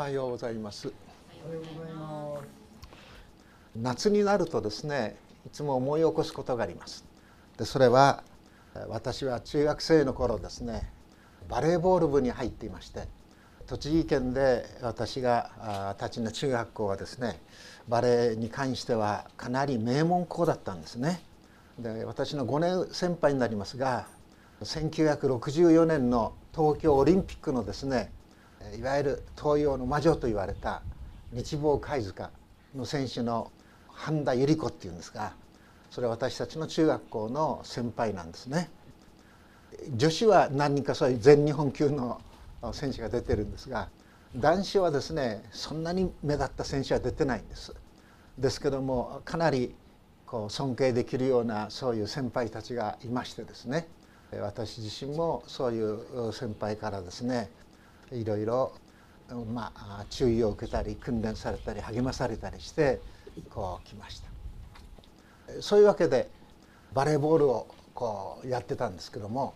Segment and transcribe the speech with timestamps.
[0.00, 0.90] はようございます。
[3.76, 7.04] 夏になるとですねいつも思い起こすことがあります。
[7.58, 8.24] でそれは
[8.88, 10.90] 私は中学生の頃ですね
[11.50, 13.08] バレーボール部に入っていまして
[13.66, 17.38] 栃木県で私があ立ちの中学校はですね
[17.86, 21.20] バレーに関してはかなり名門校だったんですね。
[21.78, 24.06] で私の5年先輩になりますが
[24.62, 28.10] 1964年の東京オリンピックのですね
[28.76, 30.82] いわゆる東洋の魔女と言われた
[31.32, 32.30] 日望貝塚
[32.74, 33.50] の選手の
[33.88, 35.32] 半田百合子っていうんですが
[35.90, 38.70] それは私たちの中学校の先輩なんですね。
[39.96, 42.20] 女子は何人かそういう全日本級の
[42.72, 43.88] 選手が出てるんですが
[44.36, 47.74] 男子はですねそんなに目立った選手は出てないんです。
[48.38, 49.74] ですけどもかなり
[50.26, 53.88] こう尊敬できるようなそういう先輩たちがいましてですね
[54.40, 57.50] 私自身もそういう先輩からですね
[58.12, 58.72] いろいろ
[59.52, 63.00] まあ注意を受けたり訓練されたり励まされたりして
[63.50, 64.30] こう来ました。
[65.60, 66.28] そういうわけで
[66.92, 69.54] バレーボールをこうやってたんですけども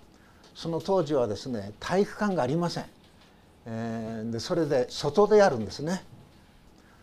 [0.55, 2.85] その当時はですね体育館がありません、
[3.67, 6.05] えー、でそれで外でやるんですね。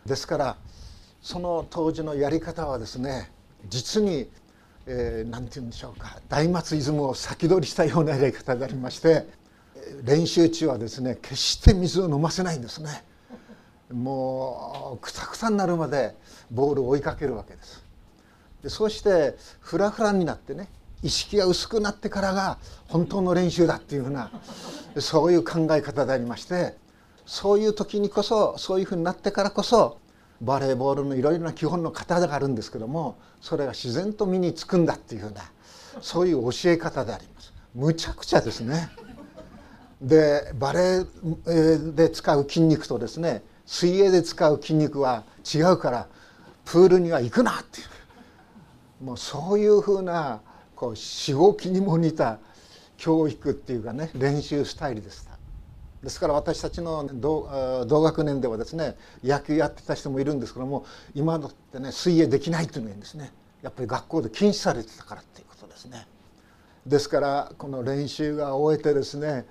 [0.06, 0.56] ですから
[1.20, 3.30] その当時のやり方はですね
[3.68, 4.24] 実に何、
[4.86, 9.26] えー、て言うんでしょうか大松イズムを先取りしたようなやり方でありまして
[10.04, 13.04] 練習中はですね決して水を飲ませないんですね
[13.92, 16.14] もうくたくたになるまで
[16.50, 17.82] ボールを追いかけるわけです
[18.62, 20.68] でそうしてフラフラになってね
[21.02, 24.30] 意識が薄くなってからが本当の練習だっていうふうな
[24.98, 26.76] そういう考え方でありまして
[27.26, 29.98] そういう時にこそそういうふうになってからこそ
[30.40, 35.42] バレーボールのいろいろな基本の型があるんですけどもそれが自然と身につくんだっていうふうな
[36.00, 37.52] そういう教え方であります。
[37.74, 38.90] むちゃくちゃですね。
[40.02, 46.08] でバレーで使う筋肉とですね水泳で使う筋肉は違うから
[46.64, 47.86] プールには行くなっていう。
[49.04, 50.40] もうそういうふうな
[50.76, 52.38] こうしごきにも似た
[52.96, 55.32] 教育っていうかね練習スタイルでした。
[56.02, 60.84] ですから私たちの同学年ではですね野球やってた人もいるんですけども
[61.14, 63.32] 今のってね水泳できないっていうのがいいんですね。
[63.62, 66.06] やっぱり学校で禁止されてたからっていうことですね。
[66.86, 69.46] ですからこの練習が終えてですね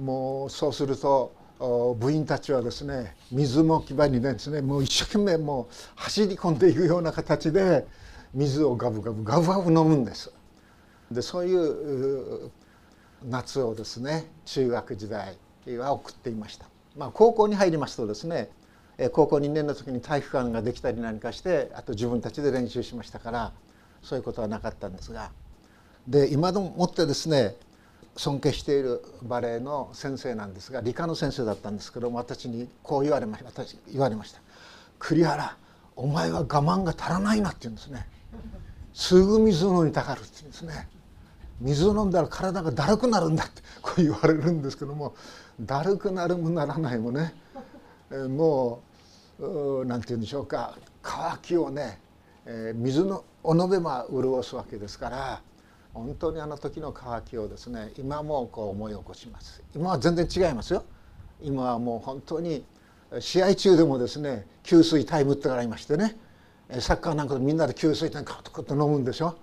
[0.00, 1.34] もうそうすると
[1.98, 7.86] 部員たちはですね水もき場にですねもう一生懸命もう走り込んでいくような形で
[8.32, 10.32] 水をガブガブガブガブ飲むんです。
[11.10, 12.50] でそういう
[13.28, 15.36] 夏をですね中学時代
[15.76, 16.66] は送っていました。
[16.96, 18.50] まあ、高校に入りますとですね
[19.12, 23.52] 高校2年の時に体育館ができたり何かしてあと自分たちで練習しましたから
[24.02, 25.30] そういうことはなかったんですが
[26.08, 27.56] で今でもってですね
[28.16, 34.40] 尊敬しているバレエの先生なんですが理科の先生だったんですけども私にこう言われました私言われました
[34.98, 35.56] 「栗原
[35.96, 38.06] お前は我慢が足らないな」って言うんですね
[38.92, 40.88] 「すぐ水飲みたがる」って言うんですね
[41.60, 45.14] 「水を飲んだら体がだるくなるんだ」ってこう言われるんですけども
[45.60, 47.34] だるくなるもならないもね
[48.28, 48.82] も
[49.38, 52.00] う何て言うんでしょうか乾きをね
[52.74, 55.40] 水のおのべば潤すわけですから
[55.92, 59.62] 本当にあの時の渇きをですね今もこう思い起こします。
[59.74, 60.84] 今は全然違いますよ。
[61.42, 62.64] 今はもう本当に
[63.18, 66.16] 試合中でもですね給水タイムってのがありましてね。
[66.78, 69.36] サッカーなんかでみんなで給水タイムカッとカッと飲むんでしょ。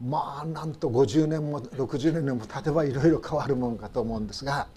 [0.00, 4.68] まあなんと50年も60年も経てばいろいろ変わるもんかと思うんですが。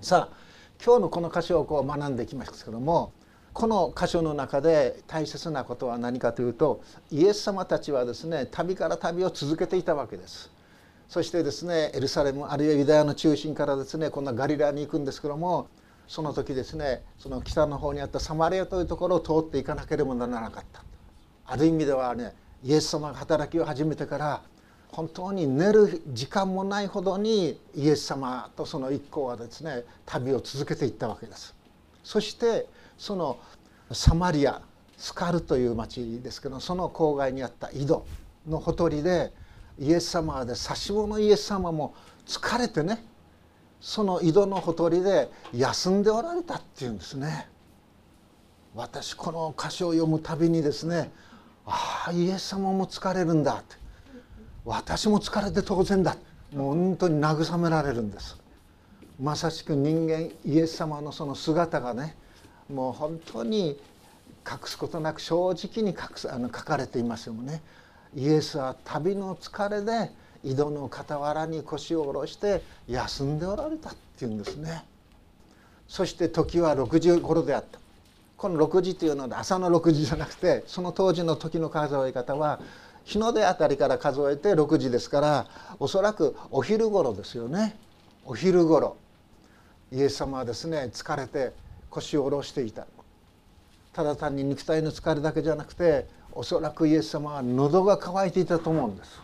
[0.00, 0.36] さあ
[0.82, 3.12] 今日のこの箇所をこう学んできますけども
[3.56, 10.50] この箇所の中で大切なことは何かというとイエス様たちはですね旅から旅を続けていたわけです。
[11.08, 15.68] そしてですねエルサレムあるいはユダヤの中心からですねこんなガリラに行くんですけども
[16.06, 20.84] その時ですねその北の方にあったサマリアというところを通っていかなければならなかった。
[21.46, 24.42] ある意味ではねイエス様が働きを始めてから
[24.88, 31.54] 本当に寝る時間もないほどにイエス様とその一行はですね旅を続けていったわけです。
[32.04, 32.66] そして
[32.98, 33.38] その
[33.92, 34.60] サマリア
[34.96, 38.06] スカルという町ですけどその郊外にあった井戸
[38.48, 39.32] のほとりで
[39.78, 41.94] イエス様で差し子のイエス様も
[42.26, 43.04] 疲れてね
[43.80, 47.48] その井戸のほとりで休んでおられたっていうんですね。
[48.74, 51.10] 私この歌詞を読むたびにですね
[51.66, 53.76] ああイエス様も疲れるんだって。
[54.64, 56.16] 私も疲れて当然だ。
[56.52, 58.36] もう本当に慰められるんです。
[59.20, 62.16] まさしく人間イエス様のその姿がね
[62.72, 63.78] もう本当に
[64.48, 67.62] 隠すことなく正直に隠すあの書かれていますよね。
[68.14, 70.10] イエスは旅の疲れで
[70.44, 74.84] 井戸の傍らに腰を下ろして休んでおられたっていうんですね。
[75.88, 77.78] そして時は6時頃であった
[78.36, 82.60] この6時というのは朝の6時じゃなくてその当時の時の数え方は
[83.04, 85.46] 日の出あたりから数えて6時ですから
[85.78, 87.76] おそらくお昼頃ですよね
[88.24, 88.96] お昼頃
[89.92, 91.52] イエス様はですね疲れて
[91.96, 92.86] 腰を下ろしていた
[93.92, 99.22] ただ単に肉体の疲れだけじゃなくておそらくイエス様は喉が渇いていたと思うんです。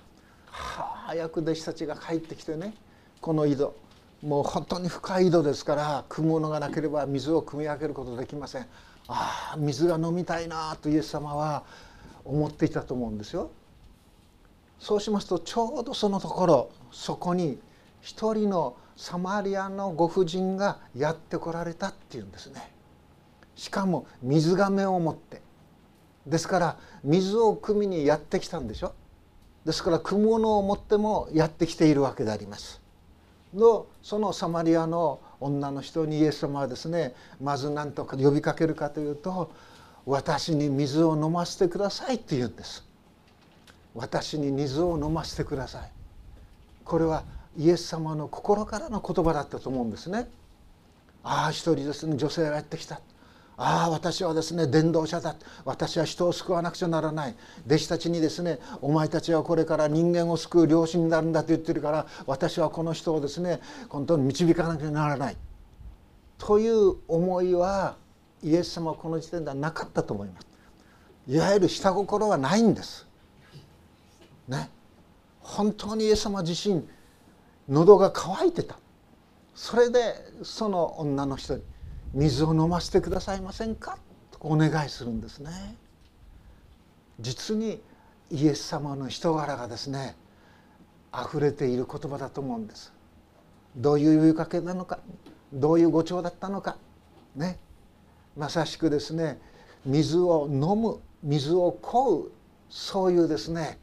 [0.50, 2.72] 早く弟子たちが帰ってきてね
[3.20, 3.74] この井戸
[4.22, 8.62] もう本当に深い井戸ですから汲むものがなければ水を汲み上げることできません。
[9.08, 11.64] ああ水が飲みたいなとイエス様は
[12.24, 13.50] 思っていたと思うんですよ。
[14.78, 17.58] そうしますとちょうどそのところそこに
[18.00, 22.72] 一人のサマリアのご婦人がやってこられたっていうんですね。
[23.54, 25.42] しかも水がめを持って
[26.26, 28.94] ですから水を汲みにやってきたんでしょ
[29.64, 32.80] ですから汲むものを持ってもやってきているわけであります。
[33.54, 39.50] のそのサマリアの女の人にイエス様はですねまず何とか呼びかけるかというと
[40.06, 42.84] 「私に水を飲ませてください」って言うんです。
[43.94, 45.90] 私に水を飲ませてください。
[46.84, 47.24] これは
[47.56, 50.28] イエス様の心からの言葉だったと思うんですね。
[51.24, 53.00] ああ一人ですね女性がやってきた。
[53.56, 55.36] ああ私はですね伝道者だ。
[55.64, 57.34] 私は人を救わなくちゃならない。
[57.66, 65.36] 弟子たちにですねお前たちはこれから人間を救う漁師になるんだと言ってるから私はこの人をですね本当に導かなきゃならない。
[66.38, 67.96] という思いは
[68.42, 70.46] イエス様はこの時点ではなかったと思います。
[71.28, 73.06] いわゆる下心はないんです。
[74.48, 74.70] ね。
[75.40, 76.84] 本当にイエス様自身
[77.72, 78.76] 喉が渇いてた。
[79.54, 81.62] それでその女の人に
[82.12, 83.98] 水を飲ませてくださいませんか？
[84.30, 85.50] とお願いするんですね。
[87.18, 87.80] 実に
[88.30, 90.16] イエス様の人柄がですね
[91.14, 92.92] 溢れている言葉だと思うんです。
[93.74, 94.98] どういう呼びかけなのか？
[95.52, 96.76] どういう語調だったのか？
[97.34, 97.58] ね。
[98.36, 99.40] まさしくですね
[99.86, 102.32] 水を飲む水を乞う
[102.68, 103.78] そういうですね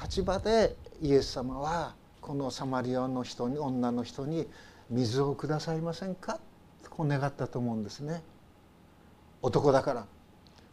[0.00, 4.46] 立場でイエス様はこのサマリアの人に女の人に
[4.88, 6.38] 水をくださいませんか？
[6.88, 8.22] こう願ったと思うんですね。
[9.42, 10.06] 男だから。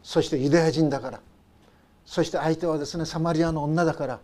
[0.02, 1.20] そしてユダヤ人だから。
[2.06, 4.20] そして相手はですねサマリアの女だから。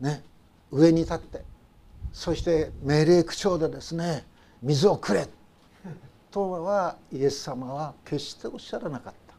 [0.00, 0.22] ね。
[0.70, 1.42] 上に立って。
[2.12, 4.24] そして命令口調でですね
[4.62, 5.26] 水をくれ。
[6.30, 9.34] とはイエス様は決しておっしゃらなかった。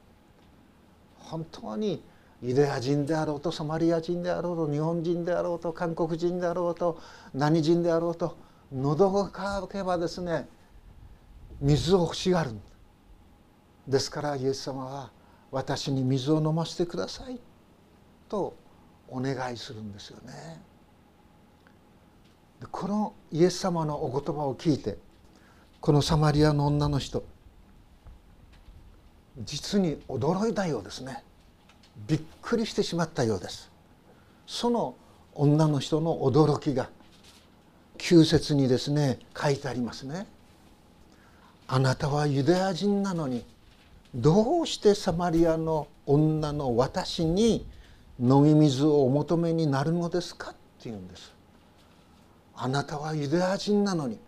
[1.19, 2.01] 本当に
[2.45, 7.01] ユダヤ人であろうとソマリア人であろうと日本人であろうと韓国人であろうと
[7.33, 8.37] 何人であろうと
[8.71, 10.47] 喉が渇けばですね
[11.59, 12.61] 水を欲しがるん
[13.87, 15.11] ですからイエス様は
[15.49, 17.39] 私に水を飲ませてください
[18.29, 18.55] と
[19.07, 20.61] お願いするんですよね。
[22.71, 24.97] このイエス様のお言葉を聞いて
[25.81, 27.23] このサマリアの女の人
[29.39, 31.24] 実に驚いたようですね
[32.07, 33.71] びっくりしてしまったようです。
[34.47, 34.95] その
[35.33, 36.89] 女の人の驚きが
[37.97, 40.27] 旧節にですね書いてありますね。
[41.67, 43.43] あなたはユダヤ人なのに
[44.13, 47.65] どうしてサマリアの女の私に
[48.19, 50.57] 飲み水をお求めになるのですかって
[50.89, 51.33] 言うんです。
[52.55, 54.19] あなたはユダヤ人なのに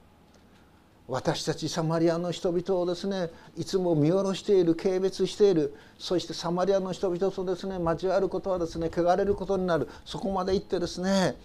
[1.07, 9.87] 私たちサマリアの人々をですねいつも見下ろしている軽蔑しているそしてサマリアの人々とですね交わることはですね汚れることになる。
[10.03, 11.37] そこまで行ってですね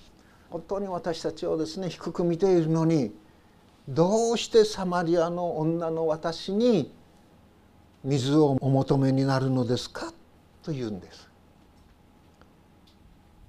[0.50, 3.14] 本当に私たちをですね低く見ているのに
[3.88, 6.92] どうしてサマリアの女の私に
[8.02, 10.12] 水をお求めになるのですか？
[10.64, 11.28] と言うんです。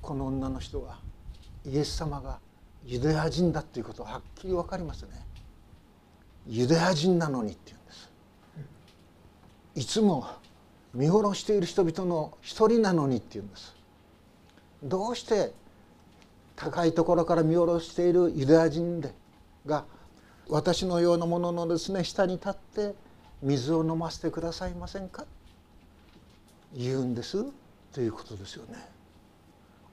[0.01, 0.99] この女の人は
[1.65, 2.37] イエス様が
[2.85, 5.09] ユダヤ人だということははっきり分かりますね。
[6.47, 8.09] ユダヤ人なのにって言うんです。
[9.75, 10.27] いつも
[10.93, 13.75] 見下ろしている人々の一人なのにって言うんです。
[14.83, 15.53] どうして
[16.55, 19.13] 高いところから見下ろしているユダヤ人で
[19.65, 19.85] が
[20.49, 22.93] 私のようなもののですね下に立って
[23.41, 25.25] 水を飲ませてくださいませんか？
[26.75, 27.45] 言うんです。
[27.93, 28.77] ということですよね。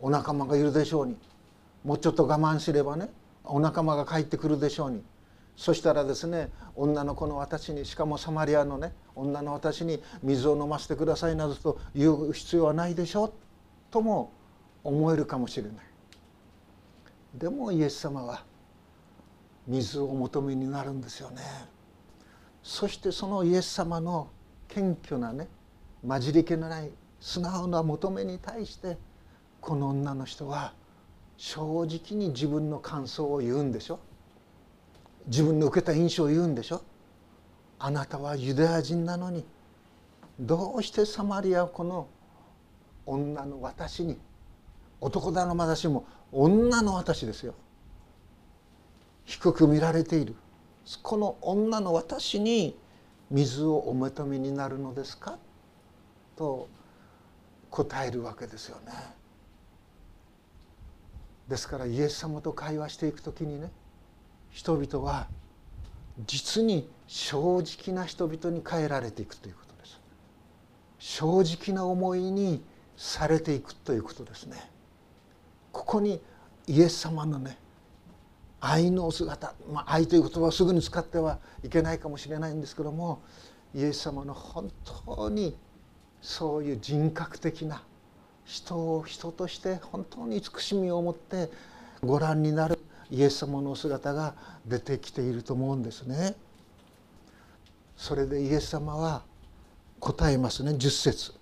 [0.01, 1.17] お仲間がいるでしょうに。
[1.85, 3.09] もうちょっと我慢すればね
[3.45, 5.03] お仲間が帰ってくるでしょうに。
[5.61, 13.33] そしたらですね女の子の私にしかもサマリアのね女の私に水を飲ませてくださいなどと言う必要はないでしょう
[13.91, 14.33] とも
[14.83, 15.75] 思えるかもしれない。
[17.35, 18.43] でもイエス様は
[19.67, 21.43] 水を求めになるんですよね
[22.63, 24.31] そしてそのイエス様の
[24.67, 25.47] 謙虚なね
[26.09, 26.91] 混じり気のない
[27.21, 28.97] 素直な求めに対して
[29.61, 30.73] この女の人は
[31.37, 34.01] 正直に自分の感想を言うんでしょ
[35.27, 36.83] 自分の受けた印象を言うんでしょ？
[37.79, 39.45] あなたはユダヤ人なのに
[40.39, 42.09] どうしてサマリアこの
[43.07, 44.19] 女の私に
[45.01, 47.55] 男だの私も女の私ですよ。
[49.25, 50.35] 低く見られている。
[51.03, 52.77] この女の私に
[53.31, 55.39] 水をお求めになるのですか？
[56.37, 56.69] と
[57.71, 58.93] 答えるわけですよね。
[61.49, 63.71] ですからイエス様と会話していく時にね
[64.51, 65.29] 人々は
[66.27, 70.01] 実に正直な人々に変えられていくということです。
[70.99, 72.63] 正直な思いに
[72.97, 74.71] されていくということですね。
[75.73, 76.21] ここに
[76.67, 77.59] イエス様のね
[78.61, 83.23] 愛のお姿、まあ、愛という言葉をすぐに使ってはいけないかもしれないんですけども
[83.75, 84.71] イエス様の本
[85.07, 85.57] 当に
[86.21, 87.83] そういう人格的な
[88.45, 91.51] 人を人として本当に慈しみを持って
[92.03, 92.79] ご覧になる
[93.11, 94.35] イエス様の姿が
[94.67, 96.35] 出てきていると思うんですね。
[97.97, 99.23] それでイエス様は
[99.99, 101.35] 答えますね10節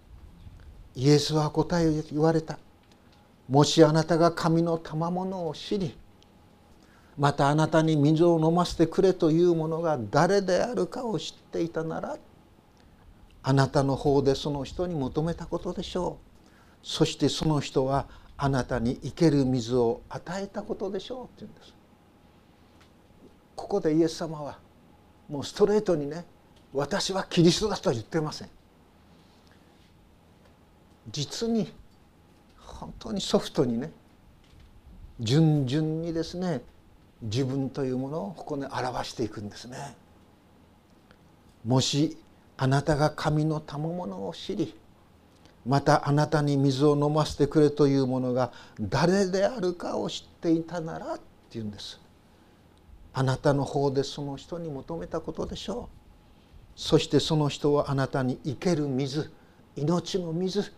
[0.97, 2.59] イエスは答えを言われた。
[3.49, 5.97] もしあなたが神の賜物を知り
[7.17, 12.17] またあなたに水を飲ませてくれというものが誰であるかを知っていたなら
[13.43, 18.07] あなたの方でその人に求めたことでしょうそしてその人は
[18.39, 21.75] あなたに生ける水を与えたことでしょうって言うんです
[23.57, 24.59] ここでイエス様は
[25.29, 26.25] もうストレートにね
[26.73, 28.49] 私はキリストだとは言ってません
[31.11, 31.73] 実に
[32.59, 33.91] 本当にソフトにね
[35.21, 36.63] 順々にですね
[37.23, 39.97] 自分というものをここに表していくんですね。
[41.65, 42.17] もし
[42.57, 44.75] あなたが神の賜物を知り
[45.67, 52.01] またあなたに水を飲ませてくれというものが誰であるかを知っていたならっていうんです。
[53.13, 55.99] あなたの方でその人に求めたことでしょう。
[56.77, 59.29] そしてその人はあなたに生ける水
[59.77, 60.73] 命の水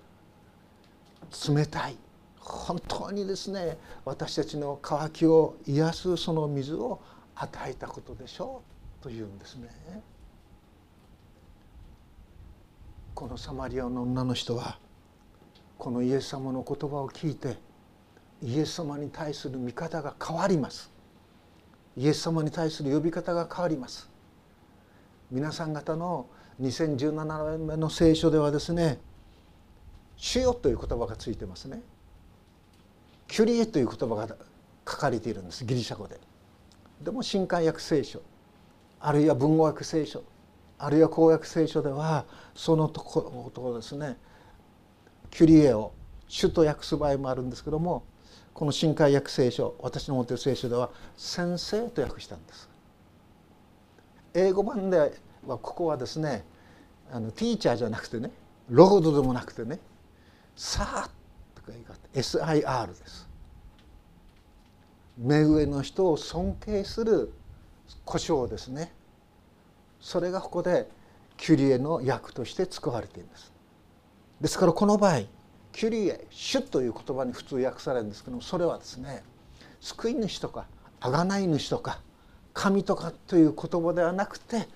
[1.49, 1.97] 冷たい
[2.39, 7.01] 本当にですね私たちの渇きを癒すその水を
[7.35, 8.63] 与えたことでしょ
[9.01, 9.69] うというんですね。
[13.21, 14.79] このサマリアの女の人は
[15.77, 17.59] このイエス様の言葉を聞いて
[18.43, 20.91] イエス様に対する見方が変わります。
[21.99, 24.09] イエス様に対する呼び方が変わります。
[25.31, 26.31] 皆さん方の
[26.63, 28.99] 2017年目の聖書ではですね
[30.17, 31.83] 「主よ」という言葉がついてますね。
[33.29, 36.19] キュリエという言葉が書かれているんですギリシャ語で。
[37.03, 38.23] でも新海訳聖書
[38.99, 40.23] あるいは文語訳聖書
[40.83, 44.17] あるいは公約聖書ではそのところですね
[45.31, 45.93] キュリエを
[46.27, 48.05] 主と訳す場合もあるんですけども
[48.55, 52.69] この新海訳聖書私の持っている聖書では先生と訳したんです。
[54.35, 54.99] 英語版で
[55.47, 56.45] はここはですね
[57.13, 58.31] あのティーチャーじゃなくてね
[58.69, 59.81] ロードでもなくてね
[60.57, 61.11] さあ
[61.55, 63.29] とか言い方 SIR です
[65.19, 67.33] 目上の人を尊敬する
[68.05, 68.93] 故障ですね
[70.01, 70.89] それがここで
[71.37, 73.53] キュリエの訳として使われています
[74.41, 75.21] ですからこの場合
[75.73, 79.23] キュリエ主という言葉に普通訳されるんですけどもそれはですね
[79.81, 80.67] 救い主とか
[81.01, 82.01] 贖い主とか
[82.53, 84.69] 神とかという言葉ではなくて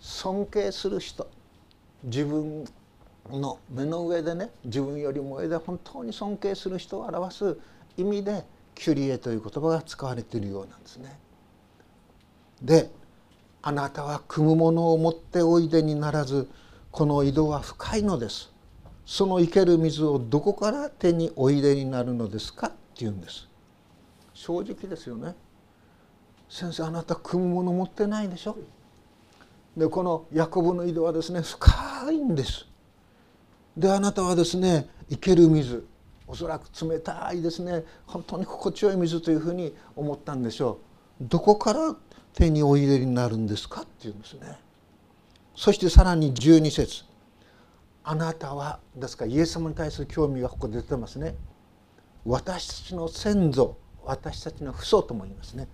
[0.00, 1.28] 尊敬する人
[2.04, 2.64] 自分
[3.30, 7.58] の目の上でね自分よりも上で本当に尊敬する人を表す
[7.96, 11.18] 意味でキュリエという言葉が使われているようなんですね。
[12.62, 12.90] で
[13.68, 16.48] あなたは汲むものを持っておいでにならず
[16.92, 18.52] この井戸は深いのです。
[19.04, 22.68] その生ける水をどこから手においでになるのですか？
[22.68, 23.48] って言うんです。
[24.34, 25.34] 正直ですよね。
[26.48, 28.56] 先生あなた汲むもの持ってないでしょ？
[29.76, 32.66] でこのヤコブの井戸はですね深いんです。
[33.76, 35.84] であなたはですね生ける水
[36.28, 40.78] おそらく冷たいですね本当に心地よい水というふうに思ったんでしょ
[41.20, 41.96] うどこから
[42.36, 43.80] 手にお入れになるんですか？
[43.80, 44.58] っていうんですね。
[45.54, 47.04] そしてさらに12節。
[48.04, 51.34] あなたはですからイエス様に対する興味がここで出てますね。
[52.26, 55.66] 私たちの先祖私たちの父祖とも言いますね。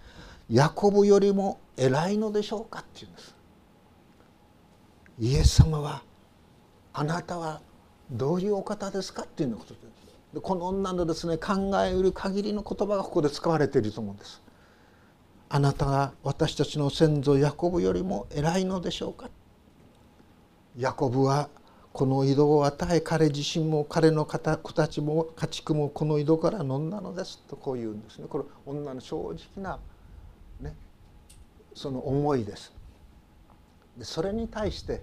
[0.49, 2.81] ヤコブよりも偉いのでしょうか？
[2.81, 3.35] っていうんです。
[5.19, 6.02] イエス様は
[6.92, 7.61] あなたは
[8.11, 9.23] どういうお方ですか？
[9.23, 9.75] っていうのこと
[10.33, 14.41] でこの女のですね考えうる限りの言葉がここで使われていると思うんです。
[15.54, 19.28] あなたが私たちの先祖ヤコブよりも偉いのでしょうか？
[20.78, 21.50] ヤコブは
[21.92, 29.78] この井戸を与え彼自身も彼の子たちも家畜もこの井戸から飲んだのですとこう言うんですねこれ女の正直な
[30.59, 30.75] ね
[31.75, 32.73] その思いです。
[33.99, 35.02] でそれに対して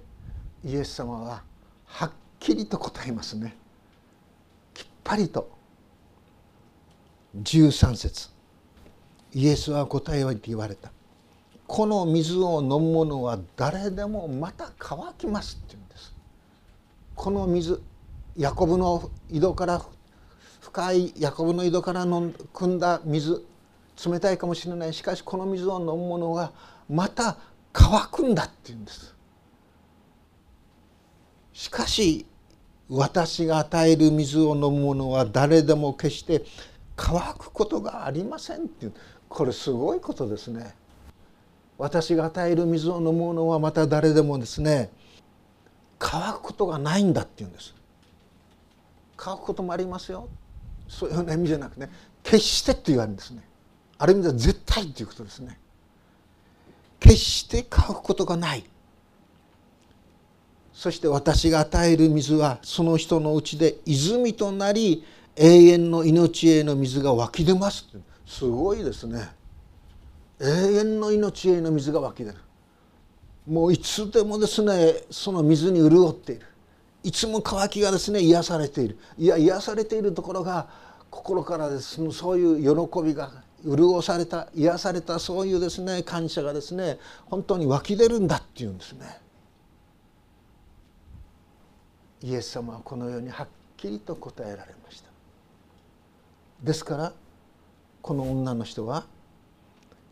[0.65, 1.43] イエス様は
[1.85, 3.55] はっきりと答えますね。
[4.73, 5.47] きっぱりと。
[7.39, 8.38] 13節。
[9.33, 10.91] イエスは答えを言われた。
[11.67, 16.15] この水を飲む者は誰でもまた乾きますって言うんです。
[17.15, 17.81] この水
[18.35, 19.85] ヤコブの井戸から
[20.61, 23.43] 深いヤコブの井戸から飲ん汲んだ水
[24.03, 24.93] 冷たいかもしれない。
[24.93, 26.51] しかしこの水を飲む者は
[26.89, 27.37] また
[27.71, 29.15] 乾くんだって言うんです。
[31.53, 32.25] しかし
[32.89, 36.43] 私が与える水を飲む者は誰でも決して
[36.95, 38.93] 乾くことがありませんっていう
[39.29, 40.75] これすごいことですね。
[41.77, 44.91] 私が与える水を飲む者はまた誰でもですね
[45.97, 47.73] 乾くことがないんだって言うんです。
[49.15, 50.27] 乾くこともありますよ
[50.87, 51.89] そういう意味じゃなくてね
[52.23, 53.43] 決してって言われるんですね。
[53.97, 55.57] ある意味では絶対っていうことですね。
[56.99, 58.63] 決して乾くことがない。
[60.73, 65.05] そして私が与える水はその人のうちで泉となり
[65.35, 67.85] 永遠の命への水が湧き出ます
[68.29, 69.27] すごいですね
[70.39, 72.37] 永遠の命への水が湧き出る
[73.47, 76.45] もういつでもですねその水に潤っている
[77.03, 80.69] いつも渇きがですね癒されているいや癒されているところが
[81.09, 83.31] 心からですそういう喜びが
[83.65, 89.19] 潤された癒されたそういうですね感謝がですね本当に湧き出るんだっていうんですね。
[92.21, 95.09] イエス様はこのようにはっきりと答えられました。
[96.61, 97.13] ですから
[98.01, 99.05] この女の人は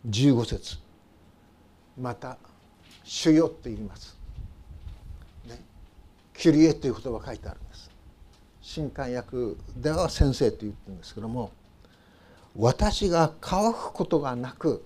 [0.10, 0.78] 15節
[2.00, 2.38] また
[3.04, 4.16] 「主よ」って言います。
[5.48, 5.62] ね、
[6.34, 7.90] キュリエという言葉が書いてあるんです。
[8.62, 11.52] 新漢訳では先生と言ってるんですけども
[12.56, 14.84] 私が乾くことがなく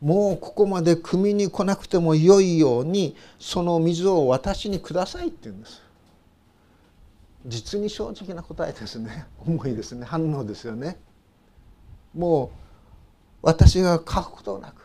[0.00, 5.82] もうここまで汲みに来なくてもよいようにその水を私にくださいって言うんです。
[7.46, 10.98] 実に正直な答えですね 重いですね反応ですよね
[12.14, 12.50] も
[13.42, 14.84] う私が書くことなく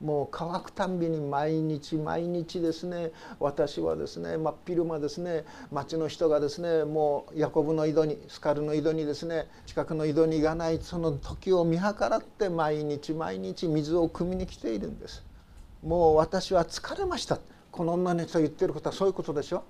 [0.00, 15.24] もう乾くたんびに毎日毎日ですね私はですね真っ昼間ですね町の人がですねもうヤコブの井戸にスカルの井戸にですね近くの井戸に行かないその時を見計らって毎日毎日水を汲みに来ているんです。
[15.82, 17.38] もう私は疲れました。
[17.70, 19.64] この女の人が言ってることはそういうことでしょ。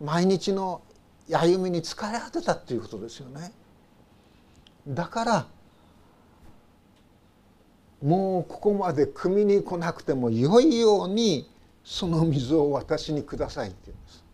[0.00, 0.82] 毎日の
[1.30, 3.52] 歩みに疲れ果てたっていうことですよね。
[4.88, 5.46] だから
[8.02, 11.50] もうここまで汲みに来なくてもよいように
[11.84, 14.24] その水を私にくださいって言うんです。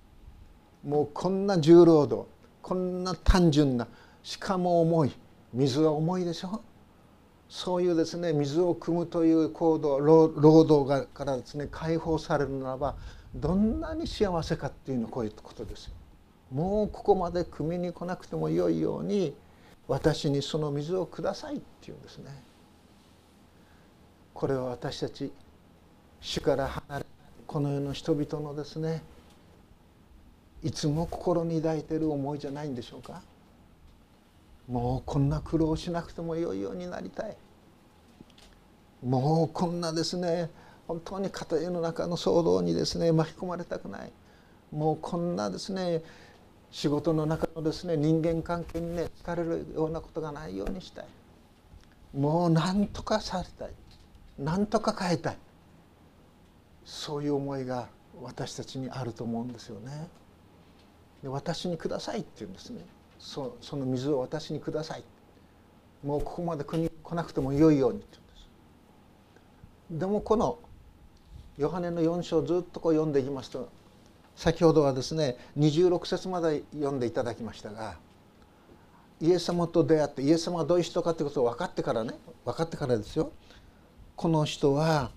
[0.84, 2.28] もうこんな重労働
[2.62, 3.88] こんな単純な
[4.22, 5.12] しかも重い
[5.52, 6.60] 水は重いでしょ？
[7.48, 12.96] そういうですね水を汲むという行動労働がからですね解放されるならば
[13.34, 15.92] どんなに幸せかっていうのこういうことですよ。
[16.52, 19.34] もうここまで汲みに来なくてもよいように
[19.88, 22.30] 私にその水をくださいっていうんですね。
[24.36, 25.32] これは私たち
[26.20, 27.06] 主から離れ
[27.46, 29.02] この世の人々のですね
[30.62, 33.22] いつも心に抱いている思いじゃないんでしょうか？
[34.68, 37.36] もうこんな苦労しなくてもよいようになりたい。
[39.02, 40.50] もうこんなですね
[40.86, 44.12] 本当に家庭の中の騒動にですね巻き込まれたくない。
[44.70, 46.02] もうこんなですね
[46.70, 51.06] 仕事の中のですね人間関係にね疲れるようなことがないようにしたい。
[52.14, 53.70] もう何とかされたい。
[54.38, 55.38] 何とか変えたい。
[56.84, 57.88] そういう思いが
[58.22, 60.08] 私たちにあると思うんですよね。
[61.22, 62.84] で私にくださいって言うんですね。
[63.18, 65.04] そその水を私にください。
[66.04, 66.76] もうここまで来
[67.14, 68.46] なくてもよいようにって言うんです。
[70.00, 70.58] でもこの
[71.58, 73.68] ヨハネの4章ずっとこう読んでいきますと
[74.34, 77.96] 先ほどはですね26節まで読んでいただきましたが
[79.20, 82.12] イエス様と出会ってイエス様がどういう人かということを分かってからね
[82.44, 83.32] 分かってからですよ。
[84.16, 85.10] この人は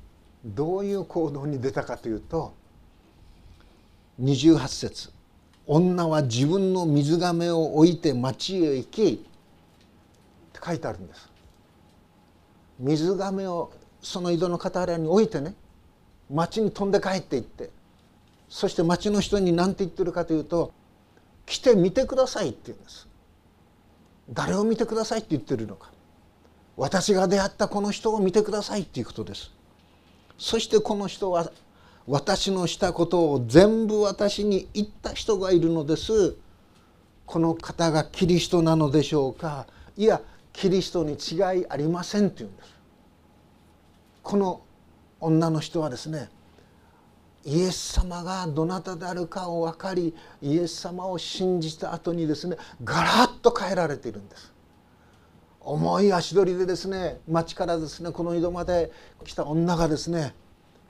[0.45, 2.53] どういう行動に出たかというと
[4.21, 5.11] 28節
[5.65, 9.17] 女は自分の水がめを置いて町へ行き」っ
[10.51, 11.29] て書いてあるんです。
[12.79, 15.53] 水がめをその井戸の傍らに置いてね
[16.29, 17.69] 町に飛んで帰っていって
[18.49, 20.71] そして町の人に何て言ってるかというと
[21.45, 23.07] 「来て見てください」って言うんです。
[24.31, 25.91] 誰を見てくださいって言ってるのか
[26.79, 29.51] 私が出会ったこの人を見てくださいっていうことです。
[30.37, 31.51] そしてこの人は
[32.07, 36.37] 私のしたことを全部私に言った人がいるのです。
[37.25, 40.21] この方がキリストなのでしょうかいや
[40.53, 42.73] キリストに違いありませんって言うんです。
[44.23, 44.61] この
[45.19, 46.29] 女の人はですね
[47.43, 54.53] イエス様がどなたであるかを分かりイエス様を信じた後にですねガラッと変えられているんです
[55.69, 58.91] 重い足取りでですね町からですねこの井戸まで
[59.23, 60.33] 来た女がですね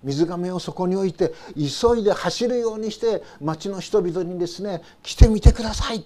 [0.03, 6.05] 水がめをそこに置いて急いで走るようにして町の人々にですね来てみてください。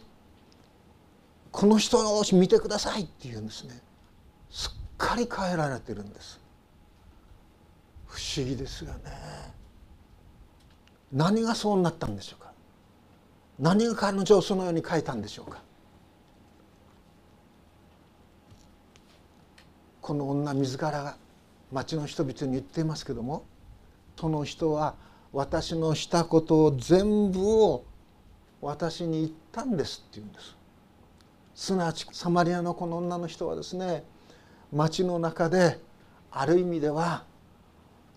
[1.52, 3.80] この人を見てくださいっていうんですね。
[4.50, 6.40] すっかり変えられてるんです。
[8.08, 9.00] 不思議ですよね。
[11.12, 12.52] 何がそうなったんでしょうか。
[13.60, 15.62] 何が彼女をそのように変えたんでしょうか。
[20.04, 21.18] この女自らが
[21.72, 23.46] 町の人々に言っていますけども
[24.20, 24.96] その人は
[25.32, 27.86] 私のしたことを全部を
[28.62, 30.56] 私に言ったんですって言うんです
[31.56, 34.04] すなわちサマリアのこの女の人はですね
[34.74, 35.80] 町の中で
[36.32, 37.24] ある意味では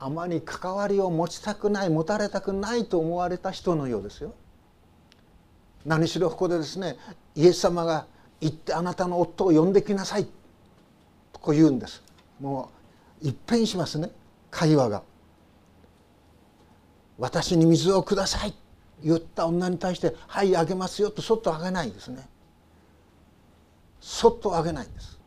[0.01, 4.35] あまり関わりを持ちたくない持たれたくないと思われた人のようですよ。
[5.87, 6.97] 何しろここでですね
[7.37, 8.07] イエス様が
[8.41, 10.27] 行ってあなたの夫を呼んできなさい
[11.47, 12.03] こう言うんです。
[12.41, 12.71] も
[13.23, 14.11] う一変しますね。
[14.51, 15.05] 会話が。
[17.19, 18.55] 私に水をください。
[19.05, 22.29] 言った女に対して「はいあげますよ」とそっとあげないんですね。
[24.01, 25.21] そっとあげないんです。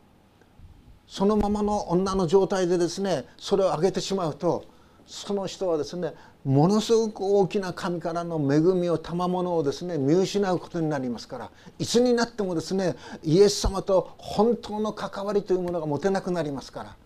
[1.06, 4.66] そのままの女の状態でですねそれをあげてしまうと
[5.06, 6.12] その人はですね
[6.44, 16.96] ものすごく大きな神からの恵みを賜物をですね見失うことになりますからいつになってもですねイエス様と本当の関わりというものが持てなくなりますから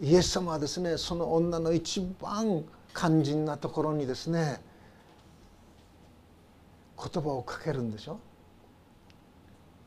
[0.00, 4.60] イエス様はですねその女の一番肝心なところにですね
[6.98, 8.18] 言葉をかけるんでしょ？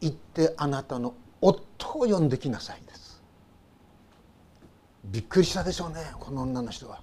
[0.01, 3.23] 行ってあなたの夫を呼んできなさいです。
[5.05, 7.01] びっくりしたでしょうねこの女の人は。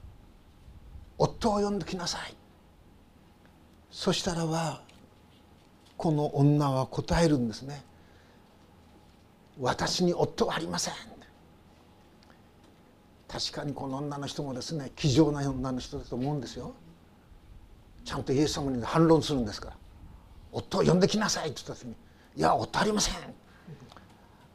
[1.19, 2.35] 夫を呼んできなさい。
[3.91, 4.83] そしたらば
[5.97, 7.83] この女は答えるんですね。
[9.59, 10.95] 私に夫はありません。
[13.29, 16.75] 確かにこの女の人もですね気丈な女の人だと思うんですよ。
[18.05, 19.77] ちゃんとイエス様に反論するんですから。
[20.53, 21.95] 夫を呼んできなさいって言った時に
[22.37, 23.15] 「いや夫ありません」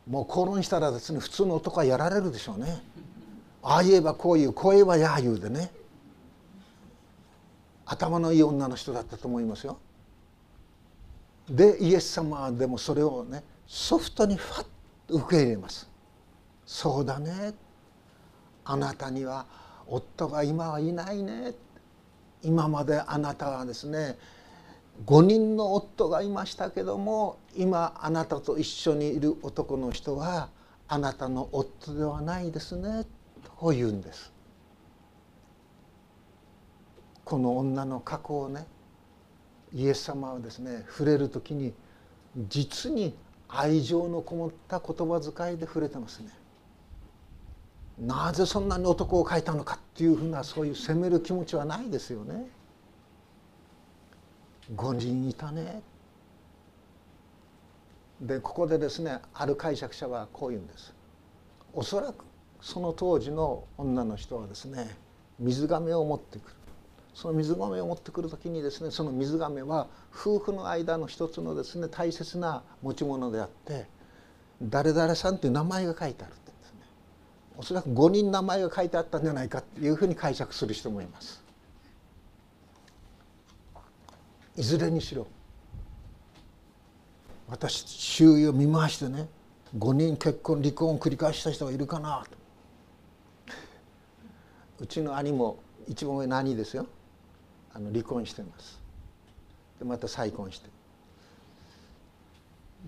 [0.08, 2.84] もう口論したらですね普通の男はやられるでしょうね。
[3.62, 5.72] ああ言えばこう言うこう言えばやあ言うでね。
[7.92, 9.78] 頭のいい女の人だったと思いますよ。
[11.50, 14.66] でイエス様はでもそれをねソフトにファッ
[15.08, 15.90] と受け入れます。
[16.66, 17.54] そうだね。
[18.64, 19.46] あなたには
[19.88, 21.54] 夫が今はいないね。
[22.42, 24.18] 今まであなたはですね
[25.06, 30.50] 5人の夫がいましたけども今あなたと一緒にいる男の人は
[30.88, 33.06] あなたの夫ではないですね。
[33.60, 34.31] と言うんです。
[37.32, 38.66] この女の過去をね
[39.74, 41.74] イエス様はですね触れる時に
[42.50, 43.16] 実に
[43.48, 46.30] 愛情のこもった言葉遣いで触れてますね。
[48.02, 52.48] なぜそんなに男を書いたのかっていうふうなそういう責める気持ちはないですよね。
[54.76, 55.82] 5人いたね。
[58.20, 60.94] でここでですねある解釈者はこう言うんです。
[61.72, 62.26] おそらく
[62.60, 64.98] その当時の女の人はですね
[65.40, 66.56] 水亀を持ってくる。
[67.14, 73.86] その水亀を持ってくる時にですねその水亀は夫婦の間の一つのですね大切な持ち物であって
[74.62, 76.80] 誰々さんという名前が書いてあるってですね。
[77.58, 81.44] おそらく5人名前が書いてあったんじゃないかっていうふうに解釈する人もいます。
[84.56, 85.28] いずれにしろ
[87.48, 89.28] 私周囲を見回してね
[89.78, 92.38] 5人結婚離婚を繰り返した人がいるかなと。
[94.80, 96.88] うちの兄も一番上の兄ですよ。
[97.74, 98.80] あの離婚してます。
[99.80, 100.70] でまた再婚して。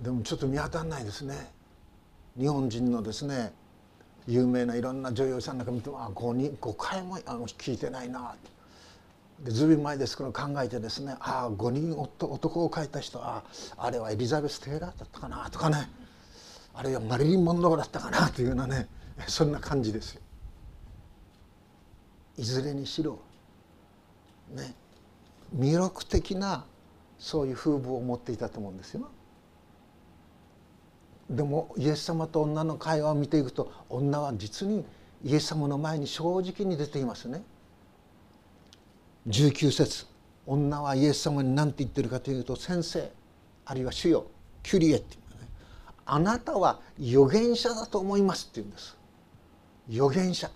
[0.01, 1.51] でもちょっと見当たらないですね。
[2.37, 3.53] 日本人のですね
[4.25, 8.35] 有名ないろんな女優さんなんか見てもあ5人5回もあの聞いてないな。
[9.39, 13.43] とでずいぶん前ですけど考えてですねああ5人男を描いた人は
[13.77, 15.89] あれはエリザベス・テイラーだったかなとかね。
[16.75, 18.87] あるいはマリリン・モンローだったかなというようなね
[19.27, 20.21] そんな感じですよ。
[22.37, 23.19] いずれにしろ
[24.51, 24.75] ね
[25.55, 26.65] 魅力的な
[27.19, 29.09] そういう風貌を持っていたと思うんですよ。
[31.29, 34.85] でもイエス様と女の会話を見ていくと女は実に
[35.23, 37.43] イエス様の前に正直に出ていますね。
[39.27, 40.05] 19節
[40.45, 43.09] 女はイエス様に何て言ってるかというと「先生
[43.65, 44.25] あるいは主よ
[44.61, 45.47] キュリエ」っていうね
[46.05, 48.97] あなたは預言者だと思いますって言うんです
[49.89, 50.51] 預言者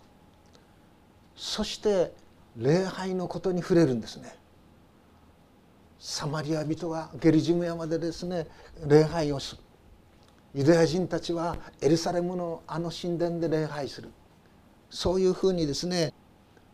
[1.35, 2.13] そして
[2.57, 4.35] 礼拝のことに触れるんですね。
[5.99, 8.47] サマリア人がゲリジム山でですね
[8.85, 9.61] 礼拝をする。
[10.55, 14.09] ユダヤ人たちはエルサレムのあの神殿で礼拝する。
[14.89, 16.13] そういうふうにですね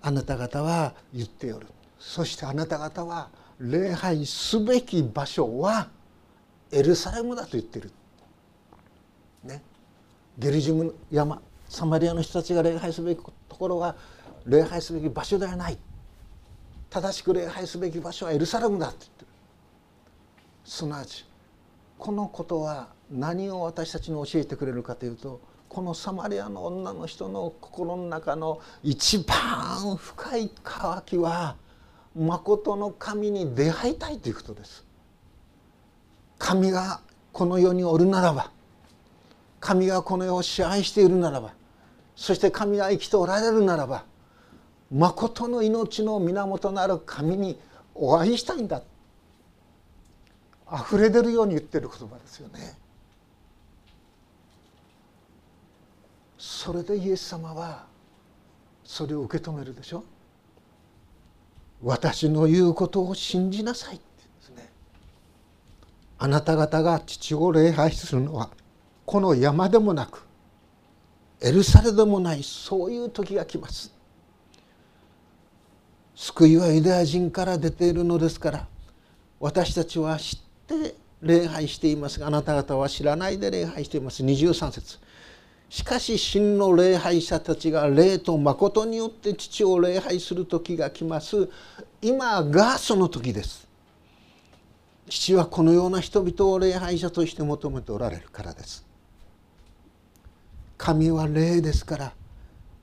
[0.02, 1.68] あなた方は言っておる。
[2.00, 5.90] そしてあなた方は礼拝すべき場所は
[6.72, 7.92] エルサレムだと言ってる。
[9.44, 9.62] ね、
[10.38, 13.96] ゲリジム山サマリアの人たちが礼拝すべきところは
[14.46, 15.78] 礼拝すべき場所ではない。
[16.90, 19.28] 正しく礼拝すべき場所はエルサレムだって言ってる。
[20.66, 21.26] すなわち
[21.98, 31.56] このことは何を私たちに教えてくれるかというとこのサマリアの女の人の心の中の一番深い渇きは
[32.16, 34.86] 誠の神に出会いたいということです。
[36.38, 37.02] 神が
[37.32, 38.52] この世におるならば
[39.60, 41.54] 神がこの世を支配しているならば
[42.16, 44.04] そして神が生きておられるならば
[44.94, 47.60] 誠の命の源なる神に
[47.96, 48.84] お会いしたいんだ。
[50.72, 52.78] 溢れ出るように言ってる言葉ですよね。
[56.38, 57.86] それでイエス様は
[58.84, 60.04] それを受け止めるでしょ。
[61.82, 64.72] 私の言うことを信じなさいって言うんですね。
[66.20, 68.50] あなた方が父を礼拝するのは
[69.06, 70.26] この山でもなく
[71.42, 73.93] エルサレでもないそういう時が来ます。
[76.16, 78.68] 救いはユダヤ人から出ているのですから
[79.40, 84.24] 私たちは知って礼拝していますがあなた方は知らないで礼拝しています。
[84.24, 85.00] 23節。
[85.70, 91.50] しかし真の礼拝者たちが霊と誠によって父を礼拝する時が来ます。
[92.02, 93.68] 今がその時です。
[95.10, 98.86] 父はこのような人々を礼拝者として求めておられるからです。
[100.78, 102.14] 神は霊ですから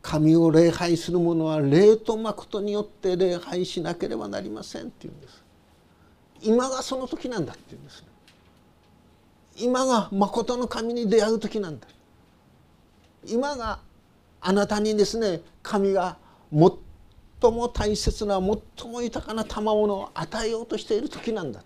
[0.03, 5.43] 神を礼拝する者は霊と誠によって礼拝しなければなりませんって言うんです。
[6.43, 8.03] 今がその時なんだって言うんです
[9.57, 11.87] 今が誠の神に出会う時なんだ。
[13.27, 13.81] 今が
[14.41, 16.17] あなたにですね神が
[16.51, 21.63] 最も大切な最も豊かな賜物を与えようとしている時なんだ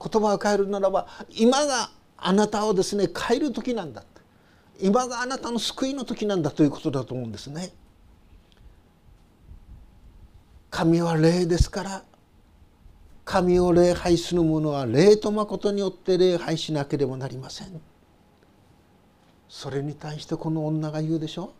[0.00, 4.02] 言葉を変えるならば今があなたをですね変える時なんだ
[4.80, 7.70] 今があなたの救いの時なんだということだと思うんですね。
[10.70, 12.04] 神は霊ですから
[13.24, 17.80] 神を礼拝する者は霊と誠によって礼拝しなければなりません。
[19.48, 21.54] それに対してこの女が言うでしょ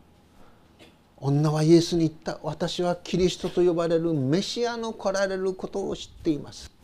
[1.19, 6.76] 女はイエスに言った私はキリストと呼ばれるメシアの来られることを知っています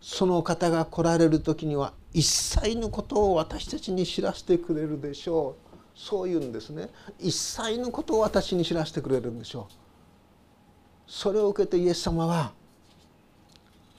[0.00, 5.70] その方が来られる時には一切のことを私たちに知らせてくれるでしょう。
[5.94, 6.88] そういうんですね。
[7.18, 9.74] 一切のことを私に知らせてくれるんでしょう。
[11.06, 12.52] それを受けてイエス様は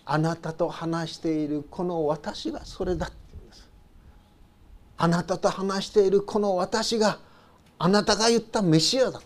[0.05, 3.69] あなたと話しているこの私がそれだって言うんです。
[4.97, 7.19] あなたと話しているこの私が
[7.77, 9.21] あなたが言ったメシアだ。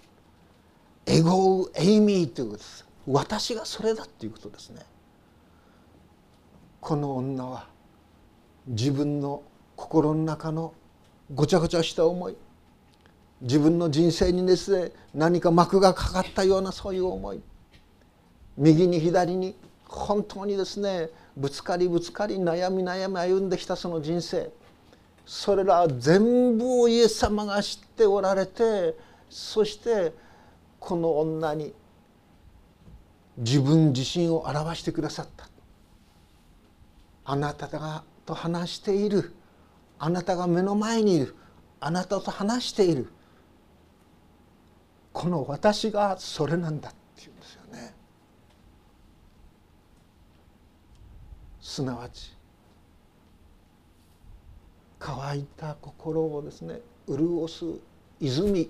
[1.05, 2.85] エゴウ・エイミーということです。
[3.07, 4.81] 私がそれだということですね。
[6.85, 7.65] この女は
[8.67, 9.41] 自分の
[9.75, 10.75] 心の中の
[11.33, 12.37] ごちゃごちゃした思い
[13.41, 17.41] 自分の人生にですね何か幕がかかったようなそういう思い
[18.55, 19.55] 右に左に
[19.87, 24.51] 本当にですねぶつかりぶつかり悩み悩み歩んできたその人生
[25.25, 28.95] それら全部をイエス様が知っておられて
[29.27, 30.13] そして
[30.79, 31.73] この女に
[33.37, 35.54] 自分自身を表してくださった。
[37.25, 39.33] あなたがと話している。
[39.97, 41.35] あなたが目の前にいる。
[41.79, 43.11] あなたと話している。
[45.11, 47.93] この私がそれなんだっていうんですよね。
[51.61, 52.35] すなわち
[54.99, 57.65] 乾いた心をですね潤す
[58.19, 58.69] 泉。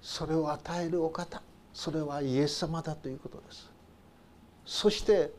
[0.00, 1.42] それを与えるお方。
[1.72, 3.70] それはイエス様だということです。
[4.64, 5.32] そして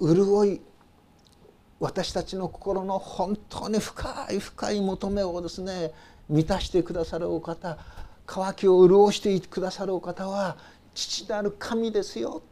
[0.00, 0.60] 潤い
[1.80, 5.92] 私たちの心の本当に深い深い求めをですね
[6.28, 7.78] 満たしてくださるお方
[8.26, 10.56] 渇きを潤してくださるお方は
[10.94, 12.42] 父なる神ですよ。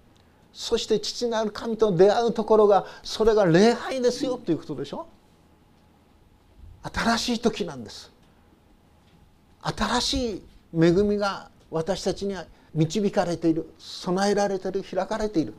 [0.52, 4.38] そして父なる神と出会うところがそれが礼拝ですよ。
[4.38, 5.06] ということでしょ。
[6.82, 8.10] 新しい時なんです。
[9.60, 13.68] 新しい恵みが私たちには導かれている。
[13.78, 14.82] 備えられている。
[14.82, 15.54] 開かれている。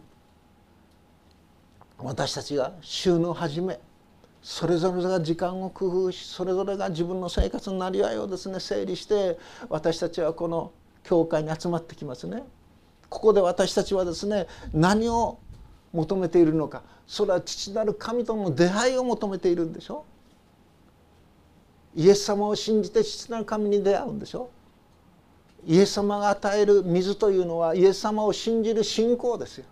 [1.99, 3.79] 私たちが週の初め
[4.41, 9.37] それぞれが時間を工夫しそれぞれが自分の生活のなりわいをですね整理して
[9.69, 10.71] 私たちはこの
[11.03, 12.43] 教会に集まってきますね。
[13.09, 15.39] ここで私たちはですね何を
[15.93, 20.05] 求めているのかそれは父なる神との出会いを求めているんでしょ
[21.95, 24.49] イエス様を信じて父なる神に出会うんでしょ
[25.65, 29.65] イエス様が与える水というのはイエス様を信じる信仰ですよ。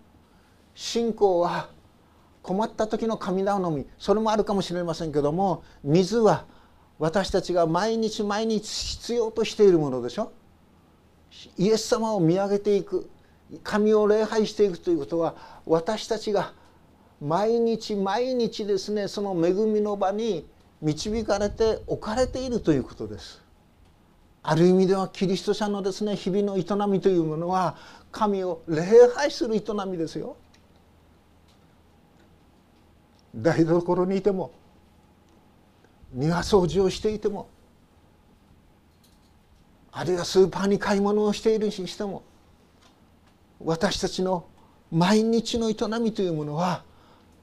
[0.73, 1.69] 信仰は
[2.45, 6.45] 困った時の神頼みそれもあるかもしれませんけども水は
[6.99, 10.31] 私たちが毎日毎日必要としているものでしょ？
[11.57, 13.09] イエス様を見上げていく
[13.63, 16.53] 神を礼拝していくということは私たちが
[17.19, 20.45] 毎日毎日ですねその恵みの場に
[20.81, 23.41] 導かれて置かれているということです。
[24.43, 27.75] ある意味ではキリスト者のですね日々の営みというものは
[28.11, 28.83] 神を礼
[29.15, 30.37] 拝する営みですよ。
[33.35, 34.51] 台所にいても
[36.13, 37.49] 庭掃除をしていても
[39.91, 42.23] あるいはスーパーに買い物をしているにしても
[43.59, 44.45] 私たちの
[44.91, 46.83] 毎日の営みというものは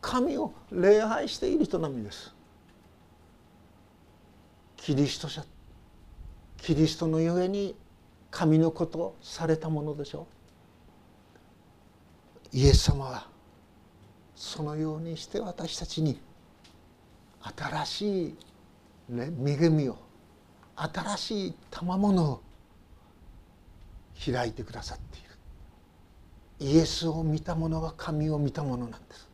[0.00, 2.34] 神を礼拝している営みです。
[4.76, 5.44] キリスト者
[6.58, 7.74] キリストのゆえに
[8.30, 10.26] 神のことされたものでしょ
[12.52, 12.56] う。
[12.56, 13.31] イエス様は
[14.42, 16.18] そのようにして私たちに
[17.56, 18.36] 新しい、
[19.08, 19.96] ね、恵みを
[20.74, 22.42] 新しい賜物を
[24.26, 25.22] 開いてくださってい
[26.66, 26.72] る。
[26.74, 29.28] イエスを見た者は神を見た者なんです。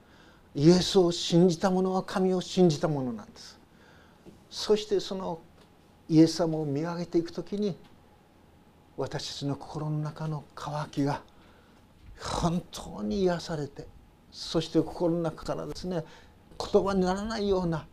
[0.54, 3.58] イエスを信じた者は神を信じた者なんです。
[4.50, 5.40] そしてその
[6.10, 7.78] イエス様を見上げていく時に
[8.98, 11.22] 私たちの心の中の渇きが
[12.20, 13.86] 本当に癒されて
[14.30, 16.04] そして心の中からですね
[16.72, 17.86] 言葉にならないような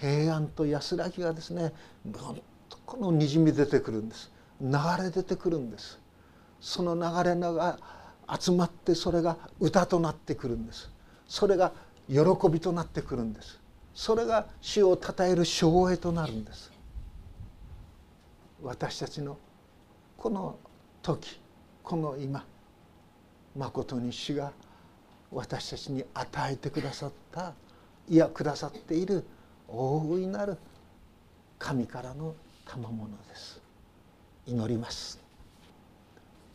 [0.00, 1.72] 平安と安らぎがですね
[2.04, 4.30] 本当このにじみ出てくるんです。
[4.60, 4.70] 流
[5.02, 5.98] れ出てくるんです。
[6.60, 7.78] その流れが
[8.38, 10.90] 集まってそれが歌となってくるんです。
[11.26, 11.72] それが
[12.08, 13.60] 喜びとなってくるんです。
[13.94, 16.72] それが主をたたえる称栄となるんです。
[18.62, 19.38] 私たちの
[20.16, 20.56] この
[21.02, 21.40] 時
[21.82, 22.44] この今
[23.56, 24.52] まことに主が
[25.30, 27.52] 私たちに与えてくださった
[28.08, 29.24] いやくださっている
[29.68, 30.56] 大いなる
[31.58, 33.60] 神からの賜物です。
[34.46, 35.18] 祈ります。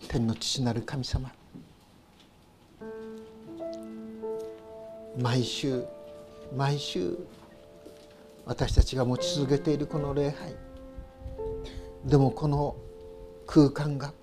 [0.07, 1.31] 天の父なる神様。
[5.19, 5.83] 毎週
[6.55, 7.15] 毎週
[8.45, 10.55] 私たちが持ち続けているこの礼拝。
[12.05, 12.75] でもこの
[13.45, 14.13] 空間が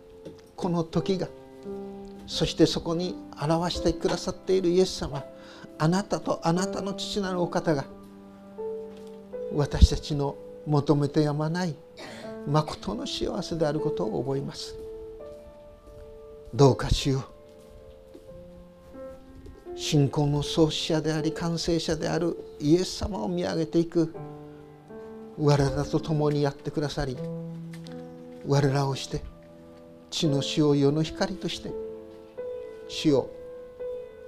[0.56, 1.28] この時が
[2.30, 5.24] そしてそこに表してくださっているイエス様
[5.78, 7.84] あなたとあなたの父なるお方が
[9.52, 11.74] 私たちの求めてやまない
[12.46, 14.76] 誠の幸せであることを覚えます。
[16.54, 17.24] どうかしよ
[19.74, 19.76] う。
[19.76, 24.14] 信仰の創始者であり完成者であるイエス様を見上げていく。
[25.36, 27.16] 我らと共にやってくださり
[28.46, 29.22] 我らをして
[30.10, 31.89] 地の死を世の光として
[32.90, 33.30] 主よ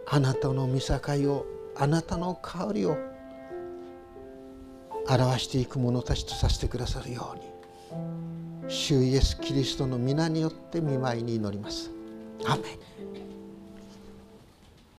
[0.07, 0.94] あなたの見境
[1.33, 1.46] を
[1.77, 2.96] あなたの香りを
[5.09, 11.90] 表していく者たちとさせてくださるように主イエス・キリストの皆によって見舞いに祈ります。
[12.46, 12.62] アメ